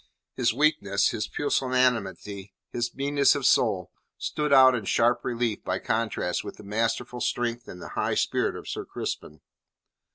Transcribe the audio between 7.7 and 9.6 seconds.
the high spirit of Sir Crispin.